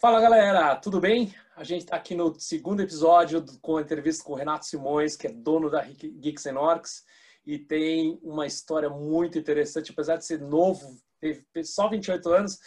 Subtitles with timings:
[0.00, 1.34] Fala galera, tudo bem?
[1.54, 5.26] A gente está aqui no segundo episódio com a entrevista com o Renato Simões, que
[5.26, 7.04] é dono da Geeks Orcs,
[7.44, 12.58] e tem uma história muito interessante, apesar de ser novo, teve só 28 anos,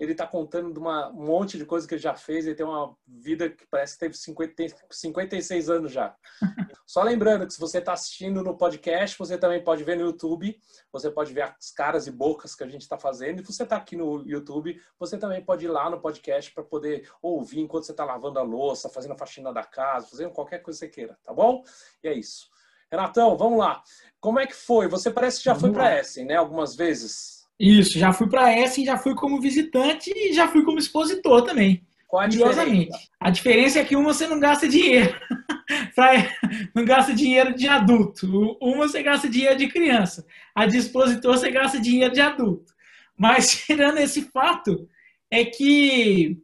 [0.00, 2.46] ele está contando de uma, um monte de coisa que ele já fez.
[2.46, 6.16] Ele tem uma vida que parece que teve 50, 56 anos já.
[6.86, 10.58] Só lembrando que se você está assistindo no podcast, você também pode ver no YouTube.
[10.90, 13.42] Você pode ver as caras e bocas que a gente está fazendo.
[13.42, 16.64] E se você está aqui no YouTube, você também pode ir lá no podcast para
[16.64, 20.60] poder ouvir enquanto você está lavando a louça, fazendo a faxina da casa, fazendo qualquer
[20.60, 21.62] coisa que você queira, tá bom?
[22.02, 22.48] E é isso.
[22.90, 23.82] Renatão, vamos lá.
[24.18, 24.88] Como é que foi?
[24.88, 26.36] Você parece que já vamos foi para Essen, né?
[26.36, 27.39] Algumas vezes.
[27.60, 31.86] Isso, já fui para Essen, já fui como visitante e já fui como expositor também.
[32.08, 32.98] Qual a diferença?
[33.20, 35.14] A diferença é que uma você não gasta dinheiro.
[36.74, 38.56] não gasta dinheiro de adulto.
[38.62, 40.26] Uma você gasta dinheiro de criança.
[40.54, 42.72] A de expositor você gasta dinheiro de adulto.
[43.14, 44.88] Mas tirando esse fato,
[45.30, 46.38] é que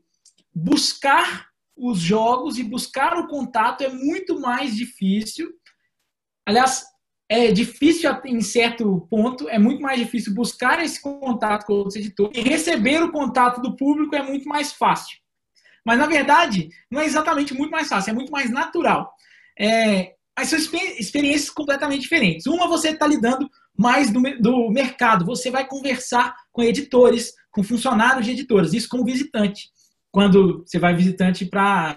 [0.55, 5.51] buscar os jogos e buscar o contato é muito mais difícil.
[6.45, 6.85] Aliás,
[7.29, 12.37] é difícil em certo ponto, é muito mais difícil buscar esse contato com outros editores
[12.37, 15.19] e receber o contato do público é muito mais fácil.
[15.85, 19.13] Mas, na verdade, não é exatamente muito mais fácil, é muito mais natural.
[19.59, 22.47] É, mas são experiências completamente diferentes.
[22.47, 28.25] Uma, você está lidando mais do, do mercado, você vai conversar com editores, com funcionários
[28.25, 29.69] de editoras, isso como visitante,
[30.11, 31.97] quando você vai visitante para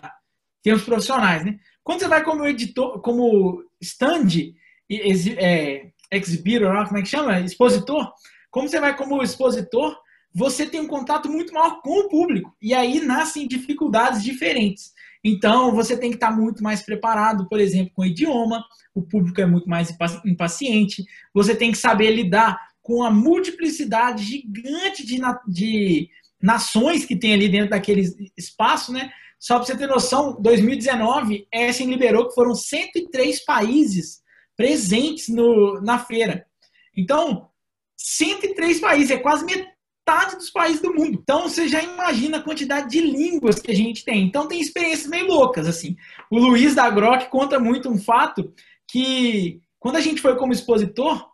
[0.63, 1.43] termos profissionais.
[1.45, 1.57] Né?
[1.83, 4.53] Quando você vai como editor, como stand,
[4.89, 7.39] é, exhibitor, como é que chama?
[7.39, 8.11] Expositor.
[8.49, 9.95] Como você vai como expositor,
[10.33, 12.55] você tem um contato muito maior com o público.
[12.61, 14.91] E aí nascem dificuldades diferentes.
[15.23, 18.63] Então, você tem que estar muito mais preparado, por exemplo, com o idioma,
[18.95, 19.93] o público é muito mais
[20.25, 26.09] impaciente, você tem que saber lidar com a multiplicidade gigante de, de
[26.41, 28.03] nações que tem ali dentro daquele
[28.37, 29.11] espaço, né?
[29.37, 34.21] Só para você ter noção, 2019, Essen liberou que foram 103 países
[34.59, 36.45] presentes no, na feira.
[36.93, 37.47] Então,
[37.95, 41.17] 103 países, é quase metade dos países do mundo.
[41.23, 44.25] Então, você já imagina a quantidade de línguas que a gente tem.
[44.25, 45.95] Então, tem experiências meio loucas, assim.
[46.29, 48.53] O Luiz da Grock conta muito um fato
[48.85, 51.25] que, quando a gente foi como expositor,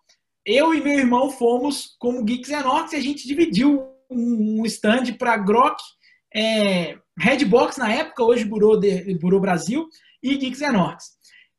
[0.46, 5.36] eu e meu irmão fomos como Geeks Orcs e a gente dividiu um stand para
[5.36, 5.82] Grok,
[6.32, 8.80] é, Redbox na época, hoje Burô,
[9.20, 9.90] Burô Brasil,
[10.22, 11.15] e Geeks Orcs.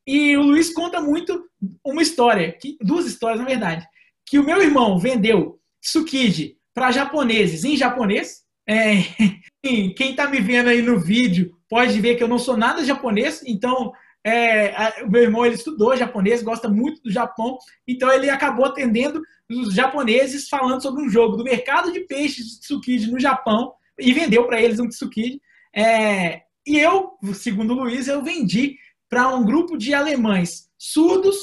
[0.06, 1.44] E o Luiz conta muito
[1.84, 3.86] uma história, que, duas histórias na verdade,
[4.24, 8.44] que o meu irmão vendeu Tsukiji para japoneses em japonês.
[8.68, 8.96] É,
[9.62, 13.42] quem está me vendo aí no vídeo pode ver que eu não sou nada japonês,
[13.46, 13.92] então
[14.24, 19.22] é, o meu irmão ele estudou japonês, gosta muito do Japão, então ele acabou atendendo
[19.48, 24.12] os japoneses falando sobre um jogo do mercado de peixes de Tsukiji no Japão e
[24.12, 25.40] vendeu para eles um Tsukiji.
[25.74, 28.76] É, e eu, segundo o Luiz, eu vendi
[29.08, 31.36] para um grupo de alemães surdos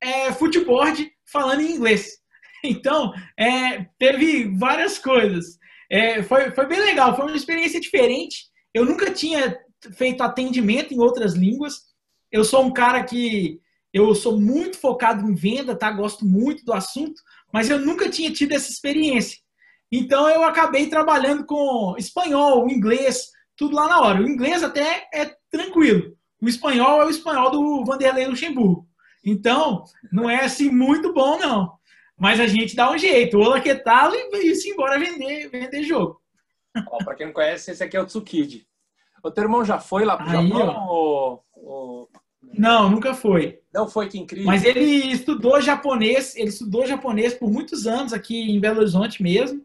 [0.00, 0.84] é, futebol
[1.30, 2.16] falando em inglês.
[2.64, 5.56] Então, é, teve várias coisas.
[5.88, 8.46] É, foi, foi bem legal, foi uma experiência diferente.
[8.74, 9.56] Eu nunca tinha
[9.92, 11.82] feito atendimento em outras línguas.
[12.32, 13.60] Eu sou um cara que
[13.92, 15.90] eu sou muito focado em venda, tá?
[15.92, 19.38] Gosto muito do assunto, mas eu nunca tinha tido essa experiência.
[19.90, 24.20] Então eu acabei trabalhando com espanhol, inglês, tudo lá na hora.
[24.20, 26.16] O inglês até é tranquilo.
[26.40, 28.86] O espanhol é o espanhol do Vanderlei Luxemburgo.
[29.24, 31.72] Então, não é assim muito bom, não.
[32.18, 33.38] Mas a gente dá um jeito.
[33.38, 34.14] Olá, que tal?
[34.14, 36.20] E ir embora vender, vender jogo.
[37.04, 38.66] Para quem não conhece, esse aqui é o Tsukiji.
[39.22, 40.86] O teu irmão já foi lá para o Japão?
[40.88, 42.08] Ou, ou...
[42.54, 43.60] Não, nunca foi.
[43.74, 44.46] Não foi, que incrível.
[44.46, 49.64] Mas ele estudou japonês, ele estudou japonês por muitos anos aqui em Belo Horizonte mesmo.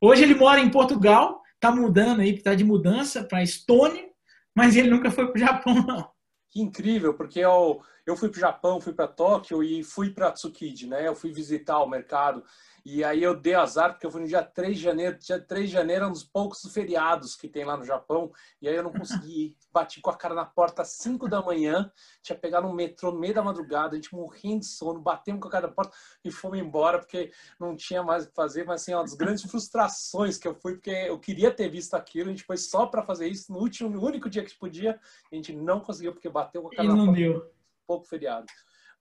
[0.00, 4.08] Hoje ele mora em Portugal, tá mudando aí, tá de mudança para Estônia,
[4.54, 6.11] mas ele nunca foi para o Japão, não.
[6.52, 10.32] Que incrível, porque eu, eu fui para o Japão, fui para Tóquio e fui para
[10.32, 11.06] Tsukiji, né?
[11.06, 12.42] Eu fui visitar o mercado
[12.84, 15.16] e aí eu dei azar, porque eu fui no dia 3 de janeiro.
[15.18, 18.32] Dia 3 de janeiro é um dos poucos feriados que tem lá no Japão.
[18.60, 19.56] E aí eu não consegui ir.
[19.72, 21.90] Bati com a cara na porta às 5 da manhã.
[22.22, 23.92] Tinha pegado um metrô no meio da madrugada.
[23.92, 25.00] A gente morrendo de sono.
[25.00, 28.34] Batemos com a cara na porta e fomos embora, porque não tinha mais o que
[28.34, 28.64] fazer.
[28.64, 32.30] Mas assim, uma das grandes frustrações que eu fui, porque eu queria ter visto aquilo.
[32.30, 33.52] A gente foi só para fazer isso.
[33.52, 34.98] No último, no único dia que podia,
[35.30, 37.20] a gente não conseguiu, porque bateu com a cara e na não porta.
[37.20, 37.61] Deu.
[37.92, 38.46] Pouco feriado.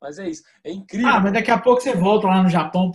[0.02, 0.44] Mas é isso.
[0.66, 1.08] É incrível.
[1.08, 2.92] Ah, mas daqui a pouco você volta lá no Japão.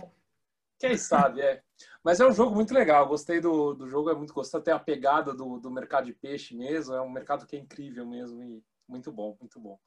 [0.77, 1.63] Quem sabe, é.
[2.03, 3.07] Mas é um jogo muito legal.
[3.07, 4.63] Gostei do, do jogo, é muito gostoso.
[4.63, 6.93] Tem a pegada do, do mercado de peixe mesmo.
[6.93, 9.79] É um mercado que é incrível mesmo e muito bom, muito bom.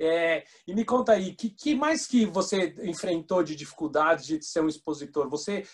[0.00, 4.60] É, e me conta aí, que, que mais que você enfrentou de dificuldades de ser
[4.60, 5.28] um expositor?
[5.28, 5.64] Você,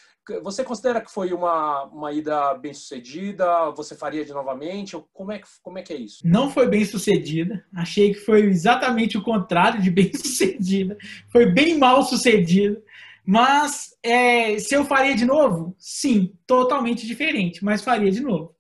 [0.43, 3.71] você considera que foi uma, uma ida bem sucedida?
[3.71, 4.97] Você faria de novamente?
[5.13, 6.27] Como é, que, como é que é isso?
[6.27, 7.65] Não foi bem sucedida.
[7.75, 10.97] Achei que foi exatamente o contrário de bem sucedida.
[11.31, 12.83] Foi bem mal sucedida.
[13.25, 15.75] Mas é, se eu faria de novo?
[15.79, 18.55] Sim, totalmente diferente, mas faria de novo.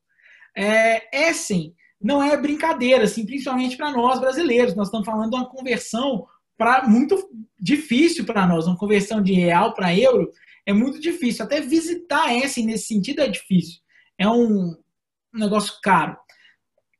[0.55, 4.75] É, Essen não é brincadeira, assim, principalmente para nós brasileiros.
[4.75, 7.17] Nós estamos falando de uma conversão para muito
[7.59, 10.29] difícil para nós, uma conversão de real para euro
[10.67, 11.45] é muito difícil.
[11.45, 13.81] Até visitar Essen nesse sentido é difícil.
[14.19, 14.77] É um
[15.33, 16.17] negócio caro.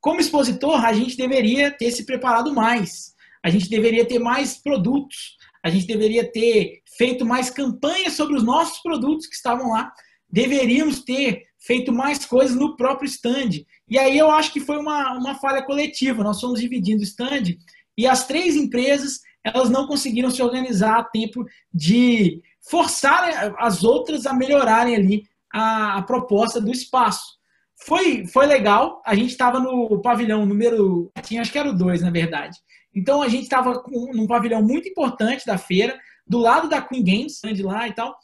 [0.01, 3.15] Como expositor, a gente deveria ter se preparado mais.
[3.45, 8.45] A gente deveria ter mais produtos a gente deveria ter feito mais campanhas sobre os
[8.45, 9.93] nossos produtos que estavam lá,
[10.31, 13.65] deveríamos ter feito mais coisas no próprio stand.
[13.89, 16.23] E aí eu acho que foi uma, uma falha coletiva.
[16.23, 17.57] Nós fomos dividindo o stand
[17.97, 24.27] e as três empresas elas não conseguiram se organizar a tempo de forçar as outras
[24.27, 25.23] a melhorarem ali
[25.53, 27.39] a, a proposta do espaço.
[27.85, 31.11] Foi, foi legal, a gente estava no pavilhão número.
[31.15, 32.59] Acho que era o 2, na verdade.
[32.95, 37.41] Então a gente estava num pavilhão muito importante da feira, do lado da Queen Games,
[37.41, 38.17] de lá e tal.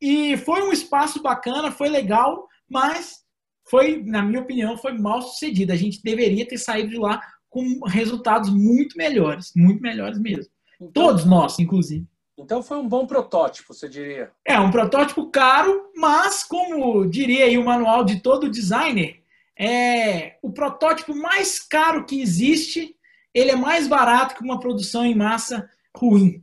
[0.00, 3.24] E foi um espaço bacana, foi legal, mas
[3.68, 5.72] foi, na minha opinião, foi mal sucedido.
[5.72, 10.50] A gente deveria ter saído de lá com resultados muito melhores, muito melhores mesmo.
[10.80, 12.06] Então, Todos nós, inclusive.
[12.38, 14.30] Então foi um bom protótipo, você diria?
[14.44, 19.24] É, um protótipo caro, mas como diria aí o manual de todo designer,
[19.58, 22.94] é o protótipo mais caro que existe
[23.34, 26.42] ele é mais barato que uma produção em massa ruim.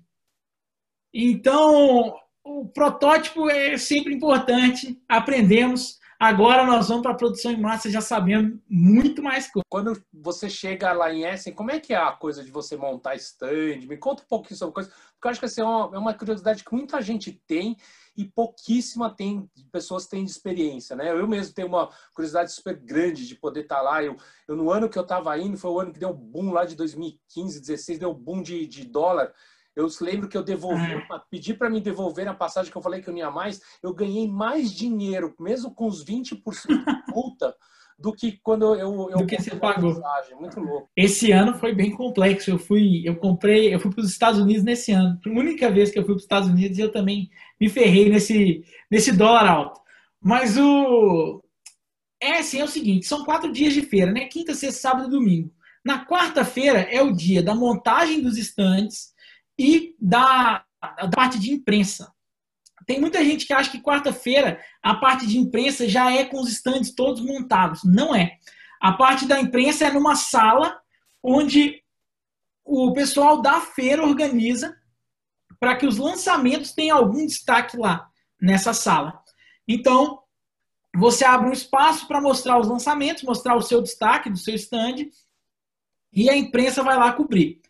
[1.14, 6.00] Então, o protótipo é sempre importante, aprendemos.
[6.20, 9.66] Agora nós vamos para a produção em massa já sabendo muito mais coisa.
[9.70, 13.16] Quando você chega lá em Essen, como é que é a coisa de você montar
[13.16, 13.86] stand?
[13.88, 16.14] Me conta um pouquinho sobre coisa, porque eu acho que assim, é, uma, é uma
[16.14, 17.76] curiosidade que muita gente tem
[18.16, 21.12] e pouquíssima tem, pessoas têm de experiência, né?
[21.12, 24.02] Eu mesmo tenho uma curiosidade super grande de poder estar lá.
[24.02, 24.16] Eu,
[24.48, 26.64] eu no ano que eu estava indo, foi o ano que deu um boom lá
[26.64, 29.34] de 2015, 16, deu um boom de, de dólar.
[29.76, 31.22] Eu lembro que eu devolvi, ah.
[31.30, 33.62] pedi para me devolver a passagem que eu falei que eu não ia mais.
[33.84, 37.54] Eu ganhei mais dinheiro, mesmo com os 20% de multa,
[37.98, 39.96] do que quando eu, eu do que você pagou.
[39.96, 40.38] Passagem.
[40.40, 40.90] Muito louco.
[40.96, 42.50] Esse ano foi bem complexo.
[42.50, 45.20] Eu fui, eu comprei, eu fui para os Estados Unidos nesse ano.
[45.26, 47.30] A única vez que eu fui para os Estados Unidos, eu também
[47.60, 49.82] me ferrei nesse nesse dólar alto.
[50.22, 51.42] Mas o
[52.22, 54.26] é assim, é o seguinte, são quatro dias de feira, né?
[54.26, 55.52] Quinta, sexta, sábado e domingo.
[55.84, 59.14] Na quarta-feira é o dia da montagem dos estandes
[59.58, 62.14] e da, da parte de imprensa.
[62.86, 66.50] Tem muita gente que acha que quarta-feira a parte de imprensa já é com os
[66.50, 67.84] estandes todos montados.
[67.84, 68.38] Não é.
[68.80, 70.80] A parte da imprensa é numa sala
[71.24, 71.82] onde
[72.64, 74.76] o pessoal da feira organiza
[75.60, 78.08] para que os lançamentos tenham algum destaque lá
[78.40, 79.20] nessa sala.
[79.68, 80.20] Então,
[80.96, 85.08] você abre um espaço para mostrar os lançamentos, mostrar o seu destaque do seu stand
[86.14, 87.62] e a imprensa vai lá cobrir.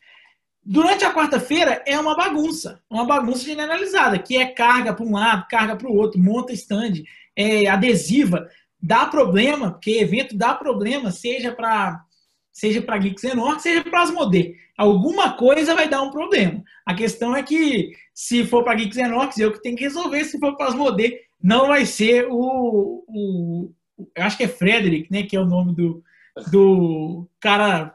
[0.66, 5.46] Durante a quarta-feira é uma bagunça, uma bagunça generalizada, que é carga para um lado,
[5.48, 7.04] carga para o outro, monta stand,
[7.36, 8.50] é adesiva,
[8.82, 12.04] dá problema, porque evento dá problema, seja para
[12.52, 14.56] seja para Geeks Enorme, seja para as Modê.
[14.78, 16.64] Alguma coisa vai dar um problema.
[16.86, 20.40] A questão é que se for para Geeks Enorme, eu que tenho que resolver, se
[20.40, 23.74] for para as Modê, não vai ser o, o,
[24.16, 26.02] eu acho que é Frederick, né, que é o nome do,
[26.50, 27.94] do cara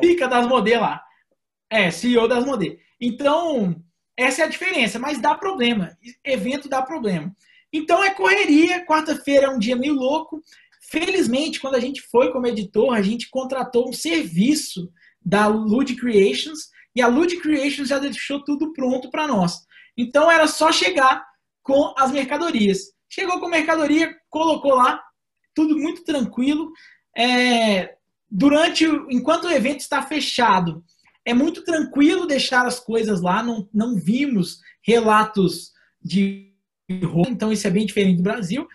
[0.00, 1.02] pica das Modê lá.
[1.72, 2.78] É, CEO das Modê.
[3.00, 3.82] Então,
[4.14, 5.96] essa é a diferença, mas dá problema.
[6.22, 7.34] Evento dá problema.
[7.72, 10.42] Então é correria, quarta-feira é um dia meio louco.
[10.90, 14.92] Felizmente, quando a gente foi como editor, a gente contratou um serviço
[15.24, 19.60] da Lud Creations e a Lud Creations já deixou tudo pronto para nós.
[19.96, 21.24] Então era só chegar
[21.62, 22.92] com as mercadorias.
[23.08, 25.02] Chegou com a mercadoria, colocou lá,
[25.54, 26.70] tudo muito tranquilo.
[27.16, 27.94] É,
[28.30, 30.84] durante, enquanto o evento está fechado,
[31.24, 36.52] é muito tranquilo deixar as coisas lá, não, não vimos relatos de
[37.04, 38.66] roubo, então isso é bem diferente do Brasil.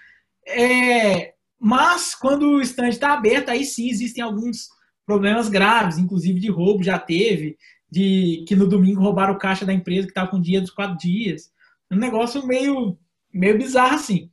[0.47, 4.69] É, mas quando o stand está aberto, aí sim existem alguns
[5.05, 7.57] problemas graves, inclusive de roubo, já teve,
[7.89, 10.97] de que no domingo roubaram o caixa da empresa que estava com dia dos quatro
[10.97, 11.51] dias.
[11.89, 12.97] Um negócio meio,
[13.33, 14.29] meio bizarro assim.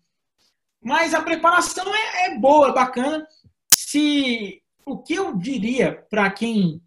[0.83, 3.26] Mas a preparação é, é boa, é bacana.
[3.68, 6.83] Se o que eu diria para quem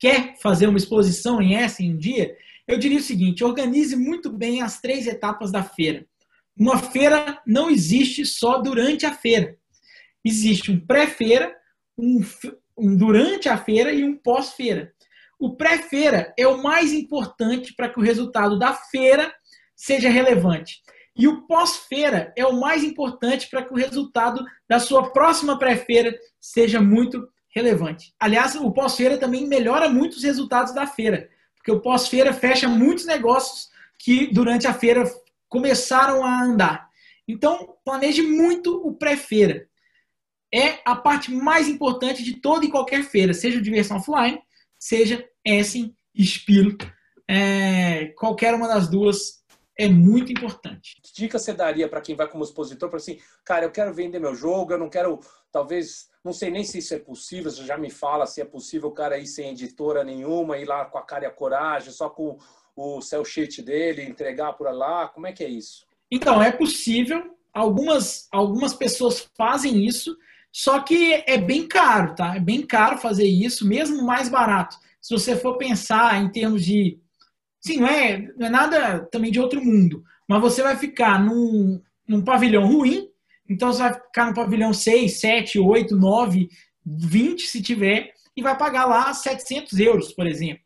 [0.00, 2.34] quer fazer uma exposição em Essen um dia,
[2.66, 6.06] eu diria o seguinte: organize muito bem as três etapas da feira.
[6.58, 9.56] Uma feira não existe só durante a feira.
[10.24, 11.54] Existe um pré-feira,
[11.96, 12.20] um,
[12.76, 14.92] um durante a feira e um pós-feira.
[15.38, 19.32] O pré-feira é o mais importante para que o resultado da feira
[19.74, 20.82] seja relevante.
[21.16, 26.14] E o pós-feira é o mais importante para que o resultado da sua próxima pré-feira
[26.38, 28.14] seja muito relevante.
[28.18, 33.04] Aliás, o pós-feira também melhora muito os resultados da feira, porque o pós-feira fecha muitos
[33.04, 35.04] negócios que durante a feira
[35.48, 36.88] começaram a andar.
[37.26, 39.68] Então, planeje muito o pré-feira.
[40.52, 44.40] É a parte mais importante de toda e qualquer feira, seja diversão offline,
[44.78, 46.76] seja Essen, Spilo.
[47.28, 49.39] É, qualquer uma das duas
[49.80, 51.00] é muito importante.
[51.02, 54.18] Que dica você daria para quem vai como expositor para assim, cara, eu quero vender
[54.18, 55.20] meu jogo, eu não quero,
[55.50, 58.90] talvez, não sei nem se isso é possível, você já me fala se é possível
[58.90, 62.10] o cara ir sem editora nenhuma, ir lá com a cara e a coragem, só
[62.10, 62.36] com
[62.76, 65.08] o cell sheet dele, entregar por lá?
[65.08, 65.86] Como é que é isso?
[66.10, 67.36] Então, é possível.
[67.52, 70.16] Algumas, algumas pessoas fazem isso,
[70.52, 72.36] só que é bem caro, tá?
[72.36, 74.76] É bem caro fazer isso, mesmo mais barato.
[75.00, 77.00] Se você for pensar em termos de.
[77.60, 81.80] Sim, não é, não é nada também de outro mundo, mas você vai ficar num,
[82.08, 83.08] num pavilhão ruim,
[83.48, 86.48] então você vai ficar no pavilhão 6, 7, 8, 9,
[86.86, 90.62] 20 se tiver, e vai pagar lá 700 euros, por exemplo.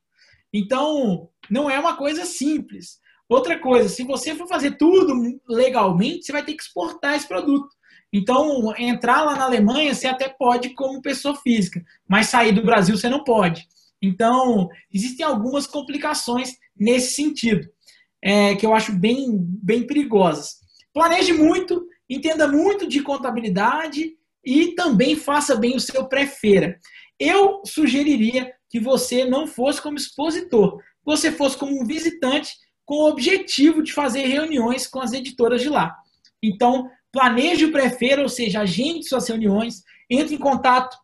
[0.53, 3.01] Então, não é uma coisa simples.
[3.29, 7.69] Outra coisa, se você for fazer tudo legalmente, você vai ter que exportar esse produto.
[8.13, 12.97] Então, entrar lá na Alemanha, você até pode como pessoa física, mas sair do Brasil
[12.97, 13.67] você não pode.
[14.01, 17.69] Então, existem algumas complicações nesse sentido,
[18.23, 20.57] é, que eu acho bem, bem perigosas.
[20.93, 26.79] Planeje muito, entenda muito de contabilidade e também faça bem o seu pré-feira.
[27.19, 32.55] Eu sugeriria que você não fosse como expositor, você fosse como um visitante
[32.85, 35.95] com o objetivo de fazer reuniões com as editoras de lá.
[36.43, 40.97] Então, planeje o pré-feira, ou seja, agende suas reuniões, entre em contato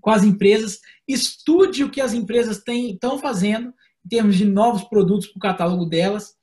[0.00, 3.72] com as empresas, estude o que as empresas estão fazendo
[4.06, 6.36] em termos de novos produtos para o catálogo delas.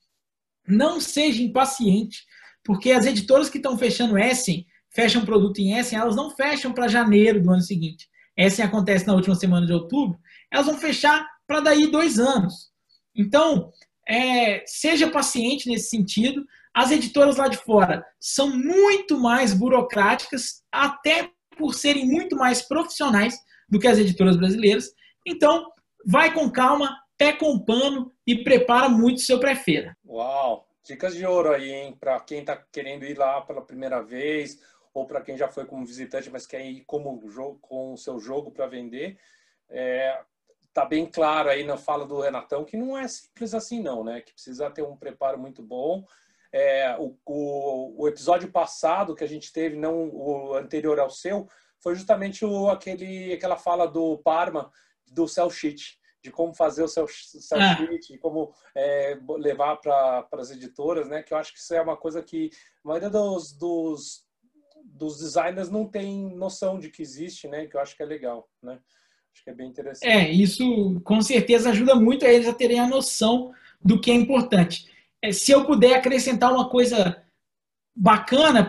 [0.67, 2.25] Não seja impaciente,
[2.63, 6.89] porque as editoras que estão fechando Essen, fecham produto em Essen, elas não fecham para
[6.89, 8.09] janeiro do ano seguinte.
[8.35, 10.19] Essen acontece na última semana de outubro,
[10.51, 12.69] elas vão fechar para daí dois anos.
[13.15, 13.71] Então,
[14.07, 16.45] é, seja paciente nesse sentido.
[16.73, 23.37] As editoras lá de fora são muito mais burocráticas, até por serem muito mais profissionais
[23.69, 24.89] do que as editoras brasileiras.
[25.25, 25.71] Então,
[26.05, 29.95] vai com calma, pé com pano e prepara muito seu pré-feira.
[30.05, 30.67] Uau!
[30.83, 31.95] Dicas de ouro aí, hein?
[31.97, 34.59] Para quem está querendo ir lá pela primeira vez
[34.93, 38.19] ou para quem já foi como visitante, mas quer ir como jogo, com o seu
[38.19, 39.17] jogo para vender.
[39.69, 40.19] É,
[40.73, 44.19] tá bem claro aí na fala do Renatão que não é simples assim não, né?
[44.19, 46.03] Que precisa ter um preparo muito bom.
[46.51, 51.47] É, o, o, o, episódio passado que a gente teve, não o anterior ao seu,
[51.79, 54.69] foi justamente o, aquele, aquela fala do Parma
[55.09, 57.75] do cell sheet, de como fazer o cell, cell ah.
[57.75, 61.21] sheet, como é, levar para as editoras, né?
[61.21, 62.49] Que eu acho que isso é uma coisa que
[62.83, 64.25] a maioria dos, dos,
[64.85, 67.67] dos designers não tem noção de que existe, né?
[67.67, 68.79] Que eu acho que é legal, né?
[69.33, 70.09] Acho que é bem interessante.
[70.09, 73.51] É, isso com certeza ajuda muito a eles a terem a noção
[73.83, 74.89] do que é importante.
[75.21, 77.21] É, se eu puder acrescentar uma coisa
[77.93, 78.63] bacana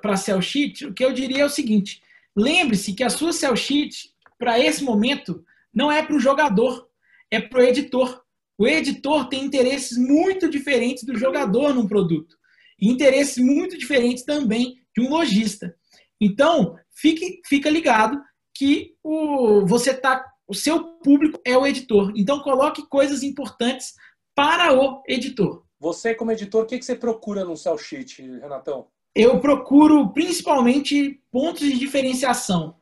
[0.00, 2.00] para a Cell Sheet, o que eu diria é o seguinte:
[2.36, 5.44] lembre-se que a sua Cell Sheet, para esse momento,
[5.76, 6.88] não é para o jogador,
[7.30, 8.22] é para o editor.
[8.58, 12.34] O editor tem interesses muito diferentes do jogador num produto.
[12.80, 15.76] E interesses muito diferentes também de um lojista.
[16.18, 18.18] Então, fique, fica ligado
[18.54, 22.10] que o, você tá, o seu público é o editor.
[22.16, 23.92] Então coloque coisas importantes
[24.34, 25.62] para o editor.
[25.78, 28.86] Você, como editor, o que, que você procura no cell sheet, Renatão?
[29.14, 32.76] Eu procuro principalmente pontos de diferenciação.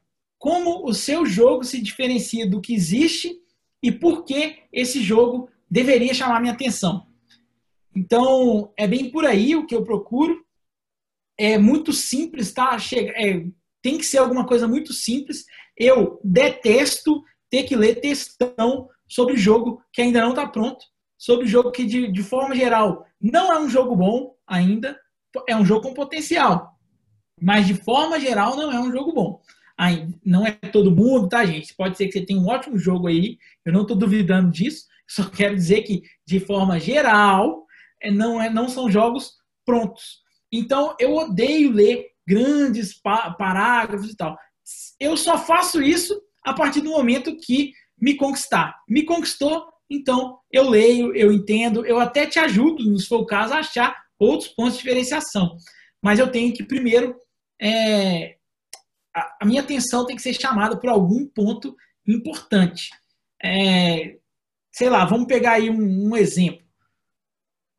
[0.45, 3.35] Como o seu jogo se diferencia do que existe
[3.83, 7.07] e por que esse jogo deveria chamar minha atenção.
[7.97, 10.45] Então, é bem por aí o que eu procuro.
[11.39, 12.79] É muito simples, tá?
[12.79, 13.47] Chega, é,
[13.81, 15.47] tem que ser alguma coisa muito simples.
[15.75, 20.85] Eu detesto ter que ler textão sobre jogo que ainda não está pronto,
[21.17, 25.01] sobre jogo que, de, de forma geral, não é um jogo bom ainda,
[25.49, 26.79] é um jogo com potencial,
[27.41, 29.41] mas de forma geral não é um jogo bom.
[30.25, 31.75] Não é todo mundo, tá, gente?
[31.75, 35.29] Pode ser que você tenha um ótimo jogo aí, eu não estou duvidando disso, só
[35.29, 37.67] quero dizer que, de forma geral,
[38.01, 39.33] é, não, é, não são jogos
[39.65, 40.23] prontos.
[40.53, 42.95] Então, eu odeio ler grandes
[43.39, 44.37] parágrafos e tal.
[44.99, 48.77] Eu só faço isso a partir do momento que me conquistar.
[48.89, 53.55] Me conquistou, então eu leio, eu entendo, eu até te ajudo, se for o caso,
[53.55, 55.57] a achar outros pontos de diferenciação.
[56.03, 57.17] Mas eu tenho que primeiro.
[57.61, 58.37] É,
[59.15, 62.91] a, a, minha atenção tem que ser chamada por algum ponto importante.
[63.43, 64.17] É,
[64.73, 66.65] sei lá, vamos pegar aí um, um, exemplo.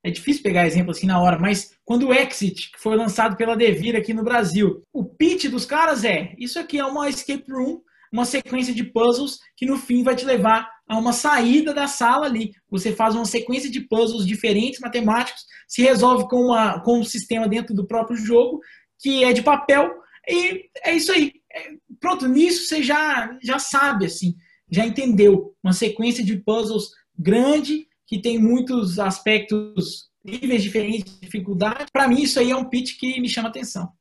[0.04, 3.58] É difícil pegar exemplo assim na hora, mas quando o Exit, que foi lançado pela
[3.58, 7.82] Devir aqui no Brasil, o pitch dos caras é: isso aqui é uma escape room
[8.16, 12.26] uma sequência de puzzles que no fim vai te levar a uma saída da sala
[12.26, 12.54] ali.
[12.70, 17.48] Você faz uma sequência de puzzles diferentes, matemáticos, se resolve com, uma, com um sistema
[17.48, 18.62] dentro do próprio jogo,
[19.00, 19.92] que é de papel,
[20.28, 21.34] e é isso aí.
[21.54, 24.36] É, pronto, nisso você já, já sabe, assim,
[24.70, 25.56] já entendeu.
[25.64, 31.86] Uma sequência de puzzles grande, que tem muitos aspectos, níveis diferentes de dificuldade.
[31.92, 33.92] Para mim, isso aí é um pitch que me chama atenção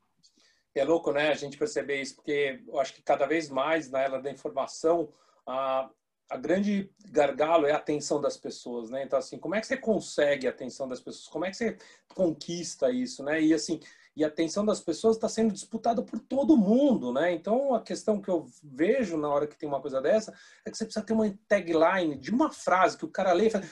[0.81, 4.01] é louco, né, a gente perceber isso, porque eu acho que cada vez mais na
[4.01, 5.09] era da informação,
[5.47, 5.89] a,
[6.29, 9.05] a grande gargalo é a atenção das pessoas, né?
[9.05, 11.29] Então, assim, como é que você consegue a atenção das pessoas?
[11.29, 11.77] Como é que você
[12.09, 13.41] conquista isso, né?
[13.41, 13.79] E, assim,
[14.17, 17.33] e a atenção das pessoas está sendo disputada por todo mundo, né?
[17.33, 20.33] Então, a questão que eu vejo na hora que tem uma coisa dessa
[20.65, 23.51] é que você precisa ter uma tagline de uma frase que o cara lê e
[23.51, 23.65] fala,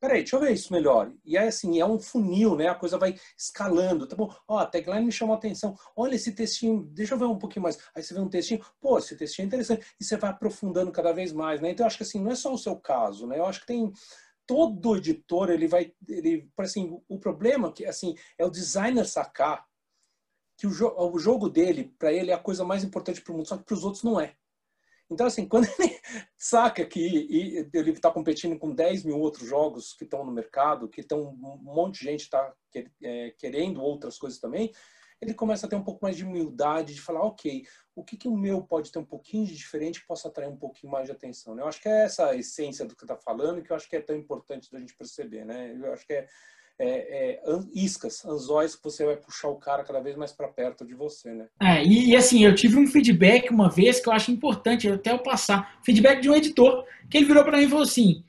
[0.00, 1.10] peraí, deixa eu ver isso melhor.
[1.24, 2.68] E aí, assim, é um funil, né?
[2.68, 4.32] A coisa vai escalando, tá bom?
[4.46, 5.76] Ó, a tagline me chamou a atenção.
[5.96, 7.78] Olha esse textinho, deixa eu ver um pouquinho mais.
[7.94, 9.86] Aí você vê um textinho, pô, esse textinho é interessante.
[9.98, 11.70] E você vai aprofundando cada vez mais, né?
[11.70, 13.38] Então, eu acho que, assim, não é só o seu caso, né?
[13.38, 13.92] Eu acho que tem
[14.46, 19.65] todo editor, ele vai, ele, assim, o problema que, assim, é o designer sacar
[20.56, 23.36] que o, jo o jogo dele, para ele, é a coisa mais importante para o
[23.36, 24.34] mundo, só que para os outros não é.
[25.10, 25.98] Então, assim, quando ele
[26.36, 31.00] saca que ele está competindo com 10 mil outros jogos que estão no mercado, que
[31.00, 32.52] estão um monte de gente está
[33.02, 34.72] é, querendo outras coisas também,
[35.20, 38.28] ele começa a ter um pouco mais de humildade, de falar, ok, o que, que
[38.28, 41.12] o meu pode ter um pouquinho de diferente que possa atrair um pouquinho mais de
[41.12, 41.54] atenção?
[41.54, 41.62] Né?
[41.62, 43.96] Eu acho que é essa a essência do que está falando que eu acho que
[43.96, 45.44] é tão importante da gente perceber.
[45.46, 45.74] Né?
[45.74, 46.28] Eu acho que é
[46.78, 47.42] é, é,
[47.74, 51.32] iscas, anzóis que você vai puxar o cara cada vez mais para perto de você,
[51.32, 51.46] né?
[51.60, 55.12] É, e, e, assim, eu tive um feedback uma vez que eu acho importante até
[55.12, 58.22] eu passar, feedback de um editor, que ele virou para mim e falou assim: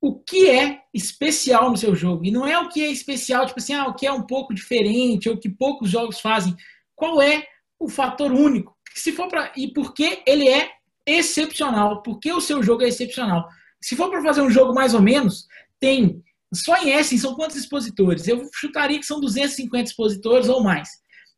[0.00, 2.24] o que é especial no seu jogo?
[2.24, 4.52] E não é o que é especial, tipo assim, ah, o que é um pouco
[4.52, 6.54] diferente, ou que poucos jogos fazem.
[6.94, 7.46] Qual é
[7.78, 8.76] o fator único?
[8.94, 10.70] Se for para e por que ele é
[11.06, 12.02] excepcional?
[12.02, 13.48] Por que o seu jogo é excepcional?
[13.80, 15.46] Se for para fazer um jogo mais ou menos,
[15.80, 16.22] tem
[16.54, 18.28] só em Essen são quantos expositores?
[18.28, 20.88] Eu chutaria que são 250 expositores ou mais.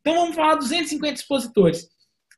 [0.01, 1.87] Então vamos falar 250 expositores.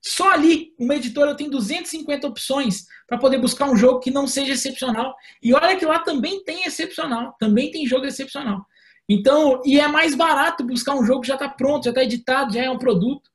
[0.05, 4.53] Só ali, uma editora tem 250 opções para poder buscar um jogo que não seja
[4.53, 5.15] excepcional.
[5.41, 8.65] E olha que lá também tem excepcional, também tem jogo excepcional.
[9.09, 12.53] Então, e é mais barato buscar um jogo que já está pronto, já está editado,
[12.53, 13.29] já é um produto.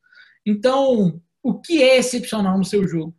[0.47, 3.15] Então, o que é excepcional no seu jogo?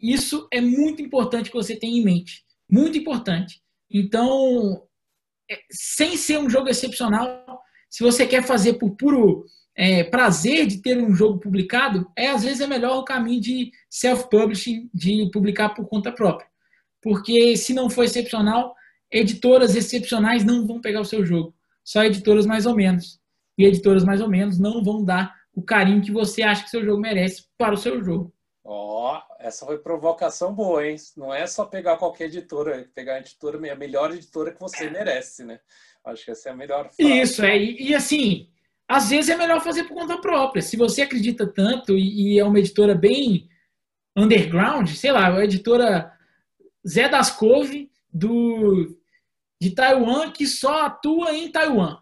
[0.00, 2.44] Isso é muito importante que você tenha em mente.
[2.70, 3.60] Muito importante.
[3.90, 4.83] Então,
[5.70, 7.44] sem ser um jogo excepcional,
[7.88, 9.44] se você quer fazer por puro
[9.76, 13.70] é, prazer de ter um jogo publicado, é às vezes é melhor o caminho de
[13.88, 16.48] self-publishing, de publicar por conta própria.
[17.00, 18.74] Porque se não for excepcional,
[19.10, 21.54] editoras excepcionais não vão pegar o seu jogo.
[21.84, 23.20] Só editoras mais ou menos.
[23.56, 26.84] E editoras mais ou menos não vão dar o carinho que você acha que seu
[26.84, 28.33] jogo merece para o seu jogo.
[28.64, 30.96] Ó, oh, essa foi provocação boa, hein?
[31.16, 34.88] Não é só pegar qualquer editora, é pegar a editora, a melhor editora que você
[34.88, 35.60] merece, né?
[36.02, 37.20] Acho que essa é a melhor frase.
[37.20, 37.58] Isso, é.
[37.58, 38.48] E, e, assim,
[38.88, 40.62] às vezes é melhor fazer por conta própria.
[40.62, 43.48] Se você acredita tanto e, e é uma editora bem
[44.16, 46.10] underground, sei lá, a editora
[46.86, 48.96] Zé das Cove do
[49.60, 51.98] de Taiwan que só atua em Taiwan.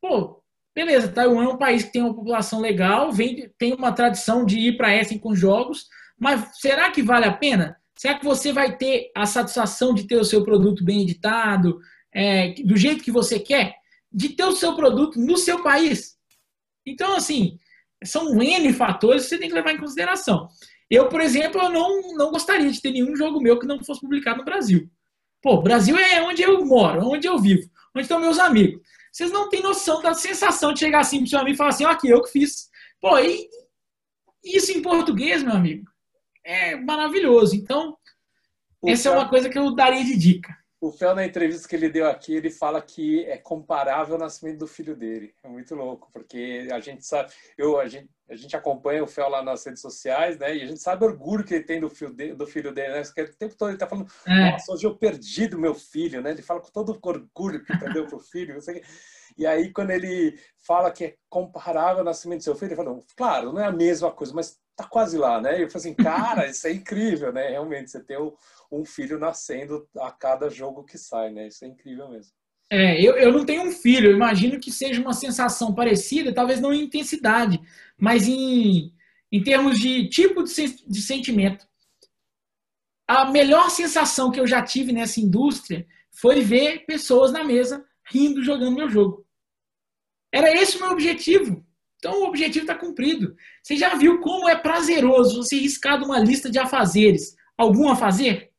[0.00, 0.42] Pô,
[0.74, 4.58] beleza, Taiwan é um país que tem uma população legal, vem, tem uma tradição de
[4.58, 5.88] ir para Essen com jogos,
[6.20, 7.76] mas será que vale a pena?
[7.96, 11.80] Será que você vai ter a satisfação de ter o seu produto bem editado,
[12.12, 13.74] é, do jeito que você quer?
[14.12, 16.16] De ter o seu produto no seu país?
[16.86, 17.58] Então, assim,
[18.04, 20.48] são N fatores que você tem que levar em consideração.
[20.90, 24.00] Eu, por exemplo, eu não, não gostaria de ter nenhum jogo meu que não fosse
[24.00, 24.90] publicado no Brasil.
[25.40, 28.82] Pô, Brasil é onde eu moro, onde eu vivo, onde estão meus amigos.
[29.10, 31.84] Vocês não têm noção da sensação de chegar assim pro seu amigo e falar assim,
[31.84, 32.68] ó, aqui, eu que fiz.
[33.00, 33.48] Pô, e
[34.44, 35.84] isso em português, meu amigo,
[36.44, 37.54] é maravilhoso.
[37.54, 37.96] Então,
[38.86, 40.56] Essa Fel, é uma coisa que eu daria de dica.
[40.80, 44.60] O Fel, na entrevista que ele deu aqui, ele fala que é comparável ao nascimento
[44.60, 45.34] do filho dele.
[45.42, 49.28] É muito louco, porque a gente sabe, eu, a, gente, a gente acompanha o Fel
[49.28, 50.56] lá nas redes sociais, né?
[50.56, 52.94] E a gente sabe o orgulho que ele tem do filho, de, do filho dele,
[52.94, 53.02] né?
[53.02, 54.52] Porque o tempo todo ele tá falando, é.
[54.52, 56.30] nossa, hoje eu perdi do meu filho, né?
[56.30, 58.82] Ele fala com todo orgulho que perdeu pro filho, não sei
[59.36, 62.98] E aí, quando ele fala que é comparável ao nascimento do seu filho, ele fala,
[63.14, 65.58] claro, não é a mesma coisa, mas tá quase lá, né?
[65.58, 67.48] E eu falei assim, cara, isso é incrível, né?
[67.50, 68.16] Realmente, você tem
[68.70, 71.48] um filho nascendo a cada jogo que sai, né?
[71.48, 72.32] Isso é incrível mesmo.
[72.72, 76.60] É, eu, eu não tenho um filho, eu imagino que seja uma sensação parecida, talvez
[76.60, 77.60] não em intensidade,
[77.98, 78.94] mas em,
[79.32, 81.66] em termos de tipo de, de sentimento.
[83.08, 88.44] A melhor sensação que eu já tive nessa indústria foi ver pessoas na mesa rindo
[88.44, 89.26] jogando meu jogo.
[90.32, 91.66] Era esse o meu objetivo.
[92.00, 93.36] Então o objetivo está cumprido.
[93.62, 97.94] Você já viu como é prazeroso você riscar de uma lista de afazeres algum a
[97.94, 98.50] fazer?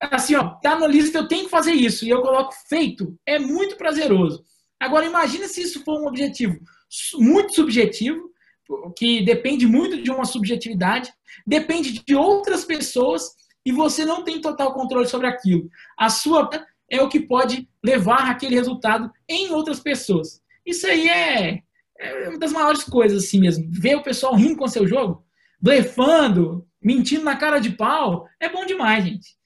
[0.00, 3.16] Assim, ó, tá na lista, eu tenho que fazer isso, e eu coloco feito.
[3.26, 4.42] É muito prazeroso.
[4.80, 6.58] Agora, imagina se isso for um objetivo
[7.14, 8.30] muito subjetivo,
[8.96, 11.12] que depende muito de uma subjetividade,
[11.46, 13.22] depende de outras pessoas,
[13.64, 15.68] e você não tem total controle sobre aquilo.
[15.96, 16.48] A sua
[16.90, 20.40] é o que pode levar aquele resultado em outras pessoas.
[20.66, 21.62] Isso aí é
[22.00, 23.68] é uma das maiores coisas, assim mesmo.
[23.70, 25.24] Ver o pessoal rindo com seu jogo,
[25.60, 29.38] blefando, mentindo na cara de pau, é bom demais, gente.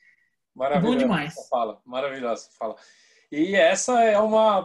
[0.54, 0.86] Maravilhoso.
[0.86, 1.34] É bom demais.
[1.48, 2.48] Fala, maravilhoso.
[2.56, 2.76] Fala.
[3.30, 4.64] E essa é uma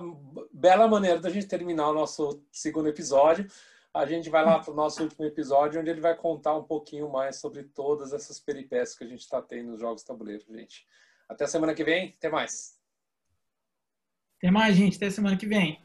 [0.54, 3.48] bela maneira da gente terminar o nosso segundo episódio.
[3.92, 7.10] A gente vai lá para o nosso último episódio, onde ele vai contar um pouquinho
[7.10, 10.86] mais sobre todas essas peripécias que a gente está tendo nos jogos tabuleiro, gente.
[11.28, 12.78] Até semana que vem, até mais.
[14.38, 14.98] Até mais, gente.
[14.98, 15.82] Até semana que vem.